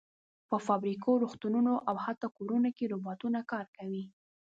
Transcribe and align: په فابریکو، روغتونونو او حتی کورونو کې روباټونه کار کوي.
په 0.49 0.57
فابریکو، 0.65 1.11
روغتونونو 1.23 1.73
او 1.89 1.95
حتی 2.05 2.27
کورونو 2.37 2.69
کې 2.77 2.91
روباټونه 2.93 3.39
کار 3.51 3.65
کوي. 3.77 4.03